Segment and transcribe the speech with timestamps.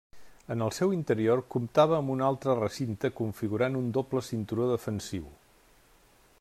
[0.53, 5.33] En el seu interior comptava amb un altre recinte configurant un doble cinturó defensiu.